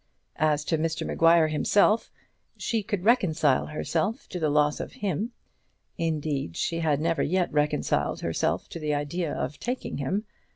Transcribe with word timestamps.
As 0.39 0.65
to 0.65 0.79
Mr 0.79 1.05
Maguire 1.05 1.49
himself, 1.49 2.09
she 2.57 2.81
could 2.81 3.03
reconcile 3.03 3.67
herself 3.67 4.27
to 4.29 4.39
the 4.39 4.49
loss 4.49 4.79
of 4.79 4.93
him. 4.93 5.31
Indeed 5.95 6.57
she 6.57 6.79
had 6.79 6.99
never 6.99 7.21
yet 7.21 7.53
reconciled 7.53 8.21
herself 8.21 8.67
to 8.69 8.79
the 8.79 8.95
idea 8.95 9.31
of 9.31 9.59
taking 9.59 9.97
him. 9.97 10.23